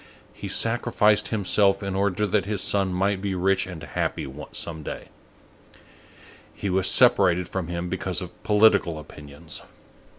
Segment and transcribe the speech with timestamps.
[0.33, 5.09] He sacrificed himself in order that his son might be rich and happy some day.
[6.51, 9.61] He was separated from him because of political opinions.